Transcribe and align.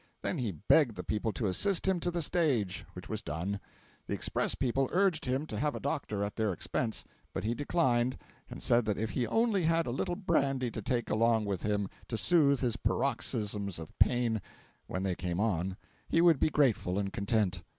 Then 0.23 0.39
he 0.39 0.53
begged 0.53 0.95
the 0.95 1.03
people 1.03 1.31
to 1.33 1.45
assist 1.45 1.87
him 1.87 1.99
to 1.99 2.09
the 2.09 2.23
stage, 2.23 2.85
which 2.93 3.07
was 3.07 3.21
done. 3.21 3.59
The 4.07 4.15
express 4.15 4.55
people 4.55 4.89
urged 4.91 5.25
him 5.25 5.45
to 5.45 5.59
have 5.59 5.75
a 5.75 5.79
doctor 5.79 6.23
at 6.23 6.37
their 6.37 6.51
expense, 6.51 7.05
but 7.35 7.43
he 7.43 7.53
declined, 7.53 8.17
and 8.49 8.63
said 8.63 8.85
that 8.85 8.97
if 8.97 9.11
he 9.11 9.27
only 9.27 9.61
had 9.61 9.85
a 9.85 9.91
little 9.91 10.15
brandy 10.15 10.71
to 10.71 10.81
take 10.81 11.11
along 11.11 11.45
with 11.45 11.61
him, 11.61 11.87
to 12.07 12.17
soothe 12.17 12.61
his 12.61 12.77
paroxyms 12.77 13.77
of 13.77 13.95
pain 13.99 14.41
when 14.87 15.03
they 15.03 15.13
came 15.13 15.39
on, 15.39 15.77
he 16.09 16.19
would 16.19 16.39
be 16.39 16.49
grateful 16.49 16.97
and 16.97 17.13
content. 17.13 17.61